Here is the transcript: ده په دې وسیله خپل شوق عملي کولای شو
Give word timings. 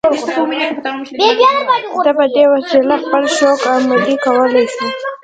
ده 2.05 2.11
په 2.19 2.25
دې 2.35 2.43
وسیله 2.55 2.95
خپل 3.03 3.23
شوق 3.37 3.61
عملي 3.75 4.15
کولای 4.25 4.65
شو 4.75 4.87